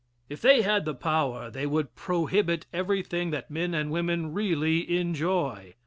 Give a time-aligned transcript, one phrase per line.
[0.29, 5.75] If they had the power, they would prohibit everything that men and women really enjoy.